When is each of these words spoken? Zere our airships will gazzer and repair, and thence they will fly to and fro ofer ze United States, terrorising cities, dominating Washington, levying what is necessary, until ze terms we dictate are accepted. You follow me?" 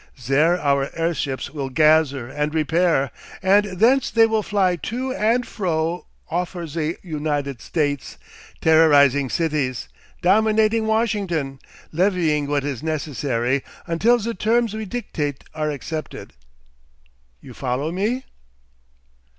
Zere 0.19 0.57
our 0.57 0.89
airships 0.95 1.51
will 1.51 1.69
gazzer 1.69 2.27
and 2.27 2.55
repair, 2.55 3.11
and 3.43 3.65
thence 3.65 4.09
they 4.09 4.25
will 4.25 4.41
fly 4.41 4.75
to 4.77 5.13
and 5.13 5.45
fro 5.47 6.07
ofer 6.31 6.65
ze 6.65 6.95
United 7.03 7.61
States, 7.61 8.17
terrorising 8.61 9.29
cities, 9.29 9.89
dominating 10.23 10.87
Washington, 10.87 11.59
levying 11.91 12.47
what 12.47 12.63
is 12.63 12.81
necessary, 12.81 13.63
until 13.85 14.17
ze 14.17 14.33
terms 14.33 14.73
we 14.73 14.85
dictate 14.85 15.43
are 15.53 15.69
accepted. 15.69 16.33
You 17.39 17.53
follow 17.53 17.91
me?" 17.91 18.25